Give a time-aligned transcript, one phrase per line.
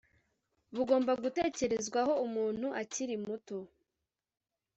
[0.75, 3.57] Bugomba gutekerezwaho umuntu akiri muto